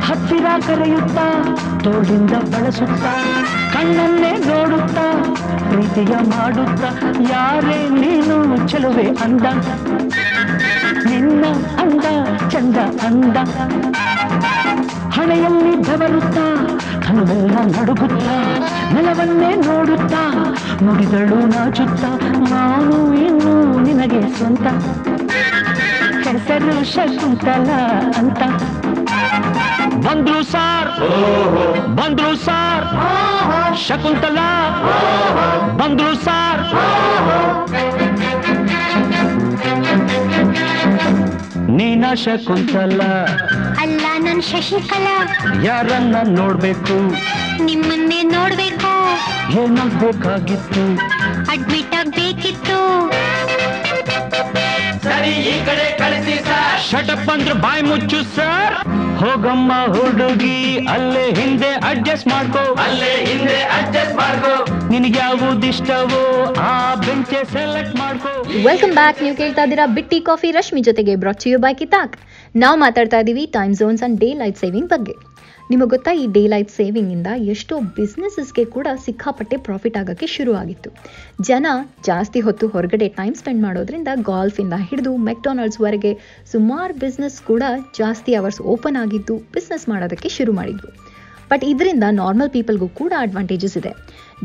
ಹತ್ತಿರ 0.02 0.46
ಕರೆಯುತ್ತಾ 0.68 1.28
ತೋಳಿಂದ 1.84 2.32
ಬಳಸುತ್ತಾ 2.32 3.14
ಕಣ್ಣನ್ನೇ 3.74 4.32
ನೋಡುತ್ತಾ 4.32 5.06
ಪ್ರೀತಿಯ 5.70 6.16
ಮಾಡುತ್ತಾ 6.26 6.90
ಯಾರೇ 7.32 7.90
ನೀನು 7.90 8.68
ಚೆಲುವೆ 8.68 9.08
ಅಂದ. 9.24 9.46
ನಿನ್ನ 11.06 11.46
ಅಂದ 11.78 12.06
ಚಂದ 12.50 12.78
ಅಂದ. 12.78 13.38
ಹಣೆಯಲ್ಲಿ 15.24 15.76
ಬೆವರುತ್ತಾ 15.76 16.46
ಕನುವೆಲ್ಲ 17.08 17.58
ನಡುಗುತ್ತಾ, 17.58 18.36
ನೆಲವನ್ನೇ 18.94 19.56
ನೋಡುತ್ತಾ 19.56 20.24
ನುಡಿದಳು 20.84 21.36
ನಾಚುತ್ತಾ, 21.46 22.08
ನಾನು 22.50 23.14
ಇನ್ನು 23.14 23.80
ನಿನಗೆ 23.80 24.22
ಸ್ವಂತ. 24.34 24.68
ಹೆಸರು 26.28 26.94
ಶಕುಂತಲ 26.94 27.70
ಅಂತ. 28.18 28.42
ಬಂದ್ರು 30.08 30.44
ಸಾರ್ 30.44 30.92
ಬಂದ್ರು 31.96 32.36
ಸಾರ್, 32.46 32.86
ಶಕುಂತಲ. 33.88 34.38
ಬಂದ್ರು 35.78 36.16
ಸಾರ್. 36.16 36.62
ನೀನ 41.70 42.06
ಶಕುಂತಲ. 42.14 43.02
ಶಶಿಕಲಾ. 44.52 45.16
ಯಾರನ್ನ 45.64 46.16
ನೋಡ್ಬೇಕು? 46.26 46.96
ನಿಮ್ಮನ್ನೇ 47.64 48.24
ನೋಡ್ಬೇಕು. 48.24 48.92
ಏನಾಗ್ಬೇಕಾಗಿತ್ತು? 49.64 50.84
ಅಡ್ಮಿಟ್ 51.52 51.96
ಆಗ್ಬೇಕಿತ್ತು. 51.96 52.80
ಶಟಪ್ 56.90 57.30
ಅಂದ್ರೆ 57.30 57.54
ಬಾಯಿ 57.54 57.82
ಮುಚ್ಚು 57.82 58.24
ಸರ್ 58.36 58.76
ಹೋಗಮ್ಮ 59.18 59.72
ಹುಡುಗಿ 59.86 60.88
ಅಲ್ಲೇ 60.88 61.34
ಹಿಂದೆ 61.34 61.70
ಅಡ್ಜಸ್ಟ್ 61.72 62.28
ಮಾಡ್ಕೋ. 62.28 62.74
ಅಲ್ಲೇ 62.74 63.12
ವೆಲ್ಕಮ್ 68.68 68.94
ಬ್ಯಾಕ್ 69.00 69.20
ನೀವು 69.24 69.36
ಕೇಳ್ತಾ 69.40 69.64
ಇದ್ದೀರಾ 69.66 69.86
ಬಿಟ್ಟಿ 69.98 70.20
ಕಾಫಿ. 70.28 70.50
ರಶ್ಮಿ 70.52 70.82
ಜೊತೆಗೆ 70.82 71.14
ಬ್ರಾಚಿಯು 71.24 71.60
ಬೈ 71.66 71.74
ಕಿತಾಕ್. 71.74 72.16
ನಾವು 72.64 72.78
ಮಾತಾಡ್ತಾ 72.78 73.20
ಇದ್ದೀವಿ 73.24 73.46
time 73.58 73.74
zones 73.80 74.04
and 74.08 74.18
daylight 74.42 74.58
saving 74.58 74.90
ಬಗ್ಗೆ. 74.90 75.16
ನಿಮಗೆ 75.72 75.90
ಗೊತ್ತಾ 75.94 76.12
ಈ 76.22 76.24
ಡೇ 76.28 76.48
ಲೈಟ್ 76.54 76.72
ಸೇವಿಂಗಿಂದ 76.72 77.28
ಎಷ್ಟೋ 77.54 77.80
ಬಿಸ್ನೆಸಸ್ಗೆ 77.98 78.66
ಕೂಡ 78.76 78.88
ಸಿಕ್ಕಾಪಟ್ಟೆ 79.06 79.58
ಪ್ರಾಫಿಟ್ 79.68 79.98
ಆಗೋಕ್ಕೆ 79.98 80.28
ಶುರು 80.36 80.54
ಆಗಿತ್ತು 80.62 80.90
ಜನ 81.50 81.68
ಜಾಸ್ತಿ 82.10 82.40
ಹೊತ್ತು 82.48 82.68
ಹೊರಗಡೆ 82.68 83.08
ಟೈಮ್ 83.20 83.36
ಸ್ಪೆಂಡ್ 83.36 83.62
ಮಾಡೋದ್ರಿಂದ 83.66 84.08
ಗಾಲ್ಫಿಂದ 84.32 84.74
ಹಿಡಿದು 84.90 85.14
ಮೆಕ್ಡೊನಾಲ್ಡ್ಸ್ವರೆಗೆ 85.30 86.14
ಸುಮಾರು 86.52 86.94
ಬಿಸ್ನೆಸ್ 86.94 87.42
ಕೂಡ 87.52 87.64
ಜಾಸ್ತಿ 88.00 88.34
ಅವರ್ಸ್ 88.42 88.62
ಓಪನ್ 88.76 89.00
ಆಗಿದ್ದು 89.04 89.38
ಬಿಸ್ನೆಸ್ 89.38 89.90
ಮಾಡೋದಕ್ಕೆ 89.90 90.30
ಶುರು 90.30 90.54
ಮಾಡಿದ್ವು. 90.54 90.92
ಬಟ್ 91.52 91.64
ಇದರಿಂದ 91.64 92.06
ನಾರ್ಮಲ್ 92.10 92.50
ಪೀಪಲ್ಗೂ 92.50 92.88
ಕೂಡ 92.88 93.14
ಅಡ್ವಾಂಟೇಜಸ್ 93.20 93.78
ಇದೆ. 93.78 93.92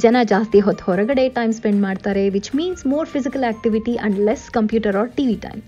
ಜನ 0.05 0.17
ಜಾಸ್ತಿ 0.33 0.59
ಹೊತ್ತು 0.67 0.85
ಹೊರಗಡೆ 0.89 1.25
ಟೈಮ್ 1.37 1.53
ಸ್ಪೆಂಡ್ 1.59 1.81
ಮಾಡ್ತಾರೆ 1.87 2.23
which 2.35 2.51
means 2.59 2.83
more 2.93 3.09
physical 3.15 3.47
activity 3.53 3.95
and 3.97 4.19
less 4.29 4.45
computer 4.57 4.97
or 5.01 5.11
T 5.17 5.25
V 5.29 5.37
time 5.47 5.63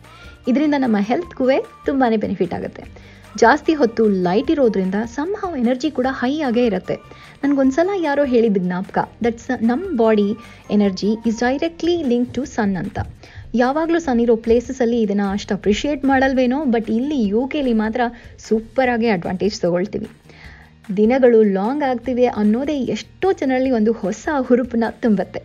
ಇದರಿಂದ 0.50 0.76
ನಮ್ಮ 0.85 0.98
ಹೆಲ್ತ್ಗೂ 1.09 1.46
ತುಂಬಾ 1.88 2.09
ಬೆನಿಫಿಟ್ 2.24 2.54
ಆಗುತ್ತೆ. 2.59 2.85
ಜಾಸ್ತಿ 3.42 3.72
ಹೊತ್ತು 3.80 4.04
ಲೈಟ್ 4.26 4.50
ಇರೋದ್ರಿಂದ 4.54 4.98
ಸಂಹವ್ 5.16 5.56
ಎನರ್ಜಿ 5.62 5.90
ಕೂಡ 5.98 6.09
ಹೈ 6.20 6.30
ಆಗೇ 6.48 6.64
ಇರುತ್ತೆ. 6.70 6.96
ನನಗೊಂದ್ಸಲ 7.42 7.90
ಯಾರೋ 8.06 8.24
ಹೇಳಿದ 8.33 8.61
ಜ್ಞಾಪಕ 8.66 8.98
ದಟ್ಸ್ 9.24 9.50
ನಮ್ಮ 9.70 9.85
body 10.00 10.28
energy 10.76 11.11
is 11.30 11.42
directly 11.44 11.96
link 12.12 12.33
to 12.37 12.44
sun 12.54 12.74
ಅಂತ. 12.83 12.98
ಯಾವಾಗಲೂ 13.54 13.98
ಸನ್ 14.06 14.20
ಇರೋ 14.24 14.37
ಪ್ಲೇಸಸಲ್ಲಿ 14.46 14.98
ಇದನ್ನು 15.04 15.28
ಅಷ್ಟು 15.37 15.54
ಅಪ್ರಿಷಿಯೇಟ್ 15.59 16.02
ಮಾಡಲ್ವೇನೋ 16.11 16.59
ಬಟ್ 16.74 16.90
ಇಲ್ಲಿ 16.98 17.20
ಯು 17.33 17.42
ಕೆಲಿ 17.54 17.74
ಮಾತ್ರ 17.83 18.00
ಸೂಪರಾಗಿ 18.48 19.11
ಅಡ್ವಾಂಟೇಜ್ 19.16 19.56
ತೊಗೊಳ್ತೀವಿ. 19.66 20.09
ದಿನಗಳು 20.96 21.42
ಲಾಂಗ್ 21.42 21.85
ಆಗ್ತಿವೆ 21.85 22.26
ಅನ್ನೋದೇ 22.26 22.76
ಎಷ್ಟೋ 22.96 23.33
ಜನರಲ್ಲಿ 23.33 23.70
ಒಂದು 23.70 23.92
ಹೊಸ 23.92 24.29
ಹುರುಪನ್ನ 24.48 24.85
ತುಂಬುತ್ತೆ. 25.00 25.40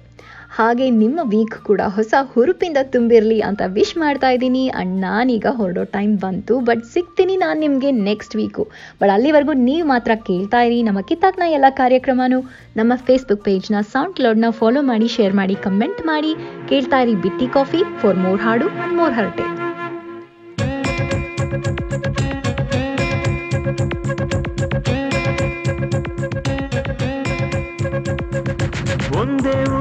ಹಾಗೆ 0.58 0.90
ನಿಮ್ಮ 0.90 1.20
ವೀಕ್ 1.24 1.56
ಕೂಡ 1.64 1.82
ಹೊಸ 1.96 2.14
ಹುರುಪಿಂದ 2.34 2.78
ತುಂಬಿರಲಿ 2.84 3.40
ಅಂತ 3.40 3.62
ವಿಶ್ 3.78 3.98
ಮಾಡ್ತಾ 3.98 4.30
ಇದ್ದೀನಿ. 4.30 4.70
ಅಂಡ್ 4.70 5.02
ನಾನೀಗ 5.02 5.48
ಹೊರಡೋ 5.50 5.84
ಟೈಮ್ 5.84 6.14
ಬಂತು, 6.18 6.60
ಬಟ್ 6.60 6.84
ಸಿಗ್ತೀನಿ 6.86 7.36
ನಾನು 7.38 7.60
ನಿಮಗೆ 7.60 7.92
ನೆಕ್ಸ್ಟ್ 7.92 8.36
ವೀಕು. 8.36 8.64
ಬಟ್ 9.02 9.12
ಅಲ್ಲಿವರೆಗೂ 9.16 9.54
ನೀವು 9.54 9.88
ಮಾತ್ರ 9.88 10.12
ಕೇಳ್ತಾ 10.30 10.62
ಇರಿ 10.62 10.84
ನಮ್ಮ 10.84 11.02
ಕಿತ್ತಾಕ್ನ 11.02 11.48
ಎಲ್ಲ 11.58 11.66
ಕಾರ್ಯಕ್ರಮನೂ. 11.82 12.40
ನಮ್ಮ 12.78 12.94
ಫೇಸ್ಬುಕ್ 12.96 13.44
ಪೇಜ್ನ 13.44 13.82
ಸೌಂಡ್ 13.82 14.16
ಕ್ಲೌಡ್ನ 14.16 14.50
ಫಾಲೋ 14.50 14.82
ಮಾಡಿ 14.82 15.08
ಶೇರ್ 15.08 15.34
ಮಾಡಿ 15.34 15.56
ಕಮೆಂಟ್ 15.56 16.02
ಮಾಡಿ. 16.06 16.34
ಕೇಳ್ತಾ 16.72 17.00
ಇರಿ 17.00 17.16
ಬಿಟ್ಟಿ 17.16 17.48
ಕಾಫಿ 17.48 17.84
ಫಾರ್ 18.02 18.18
ಮೋರ್ 18.18 18.42
ಹಾಡು 18.42 18.70
ಮೋರ್ 18.96 19.14
ಹರಟೆ. 19.14 19.48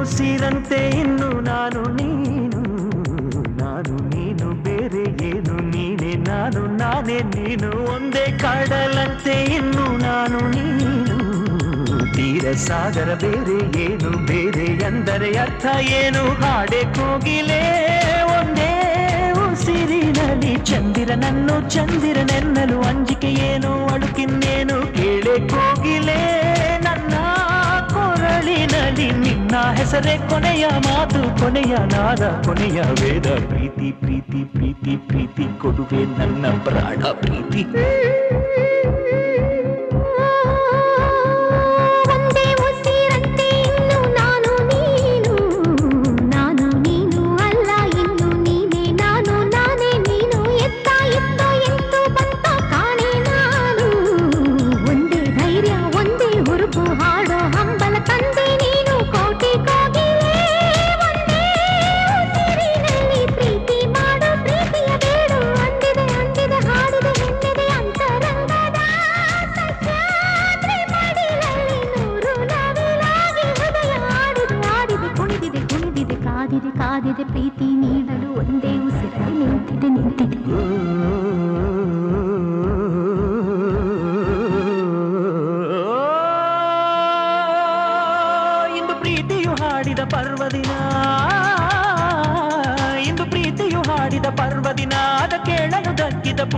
ಉಸಿರಂತೆ 0.05 0.79
ಇನ್ನು 1.03 1.29
ನಾನು 1.47 1.83
ನೀನು 1.99 2.61
ನಾನು 3.61 3.95
ನೀನು 4.11 4.47
ಬೇರೆ 4.65 5.05
ಏನು 5.29 5.55
ನೀನೆ, 5.71 6.11
ನಾನು 6.29 6.61
ನಾನೇ 6.81 7.17
ನೀನು. 7.31 7.71
ಒಂದೇ 7.93 8.25
ಕಡಲಂತೆ 8.43 9.37
ಇನ್ನು 9.59 9.87
ನಾನು 10.05 10.41
ನೀನು, 10.55 11.17
ತೀರ 12.17 12.53
ಸಾಗರ 12.67 13.11
ಬೇರೆ 13.25 13.59
ಏನು 13.87 14.11
ಬೇರೆ 14.31 14.67
ಎಂದರೆ 14.89 15.31
ಅರ್ಥ 15.45 15.65
ಏನು? 16.01 16.25
ಹಾಡೆ 16.43 16.83
ಕೋಗಿಲೆ, 16.99 17.63
ಒಂದೇ 18.37 18.71
ಉಸಿರಿನಲ್ಲಿ 19.47 20.55
ಚಂದಿರನನ್ನು 20.71 21.57
ಚಂದಿರನೆನ್ನಲು 21.77 22.79
ಅಂಜಿಕೆ 22.91 23.33
ಏನು? 23.51 23.73
ಅಡುಕಿನ್ನೇನು 23.95 24.79
ಕೇಳೆ 24.99 25.37
ಕೋಗಿಲೆ 25.55 26.21
ಕೊರಳಿನಲ್ಲಿ 28.45 29.09
ನಿನ್ನ 29.11 29.55
ಹೆಸರೇ 29.75 30.19
ಕೊನೆಯ 30.29 30.67
ಮಾತು, 30.69 31.41
ಕೊನೆಯ 31.41 31.77
ನಾದ, 31.77 32.23
ಕೊನೆಯ 32.45 32.81
ವೇದ. 32.83 33.27
ಪ್ರೀತಿ 33.49 33.93
ಪ್ರೀತಿ 33.93 34.45
ಪ್ರೀತಿ 34.45 34.97
ಪ್ರೀತಿ 35.09 35.61
ಕೊಡುವೆ 35.61 36.03
ನನ್ನ 36.19 36.47
ಪ್ರಾಣ, 36.65 37.03
ಪ್ರೀತಿ. 37.13 37.63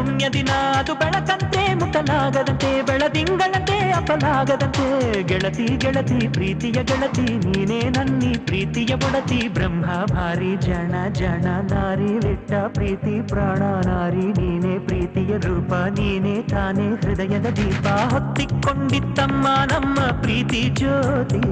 ದಕ್ಕಿದ 0.07 0.23
ಪುಣ್ಯ 0.23 0.29
ದಿನ 0.33 0.51
ಅದು 0.79 0.95
ಬೆಳಕಂತೆ 0.95 1.75
ಮುಖಲಾಗದಂತೆ 1.75 2.83
ಬೆಳದಿಂಗಳಂತೆ 2.83 3.77
ಅಪಲಾಗದಂತೆ. 3.91 4.87
ಗೆಳತಿ 5.23 5.67
ಗೆಳತಿ, 5.77 6.29
ಪ್ರೀತಿಯ 6.29 6.73
ಗೆಳತಿ, 6.73 7.27
ನೀನೇ 7.47 7.81
ನನ್ನಿ, 7.91 8.39
ಪ್ರೀತಿಯ 8.39 8.95
ಬುಡತಿ 8.95 9.49
ಬ್ರಹ್ಮ, 9.49 9.85
ಭಾರಿ, 10.05 10.57
ಜನ 10.57 10.95
ಜನ, 11.13 11.47
ನಾರಿ 11.71 12.13
ಬಿಟ್ಟ 12.19 12.53
ಪ್ರೀತಿ, 12.53 13.15
ಪ್ರಾಣ, 13.29 13.63
ನಾರಿ. 13.87 14.27
ನೀನೇ 14.39 14.79
ಪ್ರೀತಿಯ 14.79 15.37
ರೂಪ, 15.37 15.73
ನೀನೇ 15.73 16.43
ತಾನೇ 16.43 16.89
ಹೃದಯದ 16.89 17.47
ದೀಪ. 17.57 17.87
ಹೊತ್ತಿಕೊಂಡಿತ್ತಮ್ಮ 17.87 19.47
ನಮ್ಮ 19.73 19.99
ಪ್ರೀತಿ 20.21 20.63
ಜ್ಯೋತಿ. 20.75 21.43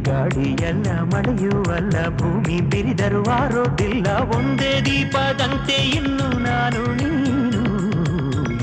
ಗಾಳಿಯಲ್ಲ 0.00 0.88
ಮಳೆಯುವಲ್ಲ, 1.00 2.18
ಭೂಮಿ 2.18 2.60
ಬಿರಿದರು 2.60 3.22
ಆರೋದಿಲ್ಲ 3.30 4.06
ಒಂದೇ 4.36 4.72
ದೀಪದಂತೆ 4.84 5.78
ಇನ್ನು 5.98 6.28
ನಾನು 6.38 6.82
ನೀನು 6.94 7.33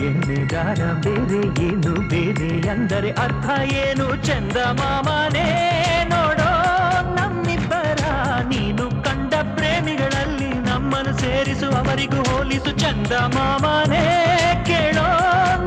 ಎಣ್ಣೆಗಾರ 0.07 0.81
ಬೇರೆ 1.05 1.41
ಏನು 1.67 1.93
ಬೇರೆ 2.11 2.49
ಅಂದರೆ 2.69 3.09
ಅರ್ಥ 3.23 3.47
ಏನು? 3.83 4.05
ಚಂದ 4.27 4.57
ಮಾಮನೇ, 4.79 5.45
ನೋಡೋ 6.09 6.49
ನಮ್ಮಿಬ್ಬರ. 7.17 8.01
ನೀನು 8.51 8.85
ಕಂಡ 9.03 9.33
ಪ್ರೇಮಿಗಳಲ್ಲಿ 9.55 10.49
ನಮ್ಮನ್ನು 10.69 11.13
ಸೇರಿಸು, 11.19 11.69
ಅವರಿಗೂ 11.71 12.21
ಹೋಲಿಸು, 12.29 12.71
ಚಂದ 12.79 13.13
ಮಾಮನೇ, 13.35 14.03
ಕೇಳೋ 14.65 15.07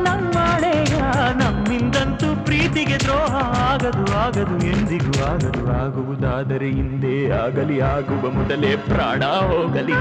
ನಮ್ಮಳೆಯ 0.03 0.97
ನಮ್ಮಿಂದಂತೂ 1.41 2.29
ಪ್ರೀತಿಗೆ 2.45 2.97
ದ್ರೋಹ 2.97 3.35
ಆಗದು 3.71 4.05
ಆಗದು, 4.25 4.57
ಎಂದಿಗೂ 4.65 5.13
ಆಗದು, 5.31 5.63
ಆಗುವುದಾದರೆ 5.83 6.69
ಹಿಂದೆ 6.71 7.15
ಆಗಲಿ, 7.43 7.79
ಆಗುವ 7.93 8.31
ಮೊದಲೇ 8.31 8.75
ಪ್ರಾಣ 8.75 9.23
ಹೋಗಲಿ. 9.51 9.97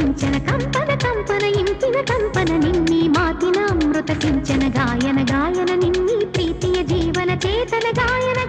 కించన 0.00 0.36
కంపన 0.46 0.90
కంపన 1.02 1.44
ఇంకిన 1.60 1.96
కంపన 2.02 2.50
నిన్ని 2.56 3.00
మాతిన 3.08 3.58
అమృత 3.64 4.10
కించన 4.22 4.62
గాయన 4.76 5.18
గాయన 5.32 5.70
నిన్ని 5.74 6.16
ప్రీతియ 6.26 6.78
జీవన 6.82 7.30
చేతన 7.44 7.86
గాయన 7.98 8.40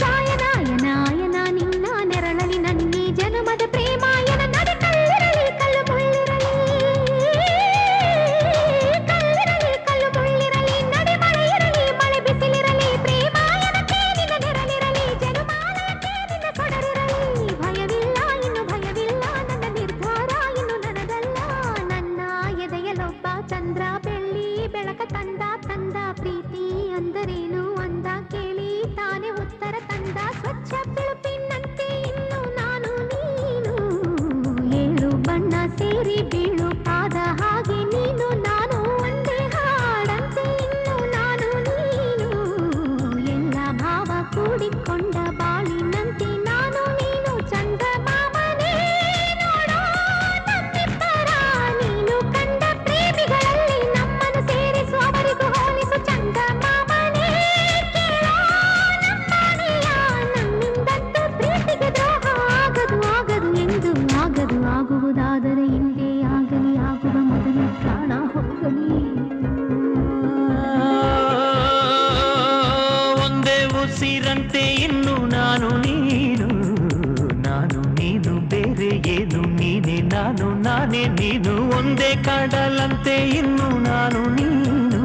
ಒಂದೇ 81.91 82.15
ಕಡಲಂತೆ 82.23 83.29
ಇನ್ನು 83.29 83.69
ನಾನು 83.79 84.29
ನೀನು. 84.35 85.01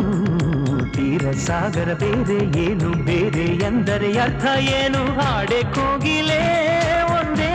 ತೀರ 0.92 1.32
ಸಾಗರ 1.32 1.92
ಬೇರೆ 1.92 2.60
ಏನು 2.60 3.04
ಬೇರೆ 3.04 3.46
ಎಂದರೆ 3.64 4.18
ಅರ್ಥ 4.18 4.46
ಏನು? 4.58 5.20
ಹಾಡೆ 5.20 5.62
ಕೋಗಿಲೆ, 5.62 6.40
ಒಂದೇ 7.02 7.52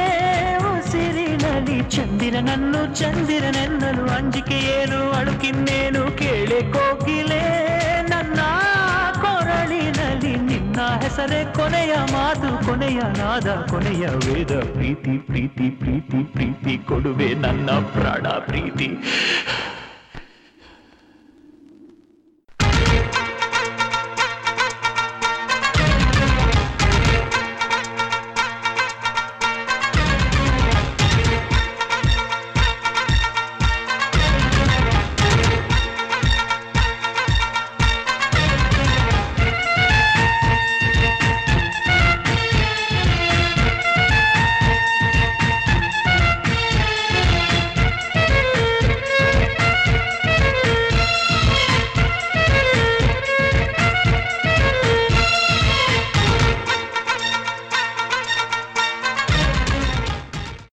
ಉಸಿರಿನಲ್ಲಿ 0.58 1.80
ಚಂದಿರನನ್ನು, 1.90 2.96
ಚಂದಿರನೆನ್ನಲು 2.96 4.12
ಅಂಜಿಕೆ 4.12 4.82
ಏನು? 4.82 5.12
ಅಳುಕಿನ್ನೇನು 5.12 6.18
ಕೇಳೆ 6.18 6.72
ಕೋಗಿಲೆ. 6.72 7.71
ನಿನ್ನ 10.72 10.88
ಹೆಸರೇ 11.02 11.54
ಕೊನೆಯ 11.56 11.96
ಮಾತು, 12.12 12.66
ಕೊನೆಯ 12.66 13.00
ನಾದ, 13.00 13.68
ಕೊನೆಯ 13.70 14.08
ವೇದ. 14.08 14.60
ಪ್ರೀತಿ 14.72 15.18
ಪ್ರೀತಿ 15.18 15.70
ಪ್ರೀತಿ 15.70 16.24
ಪ್ರೀತಿ, 16.24 16.78
ಕೊಡುವೆ 16.78 17.34
ನನ್ನ 17.34 17.70
ಪ್ರಾಣ, 17.72 18.28
ಪ್ರೀತಿ. 18.28 18.88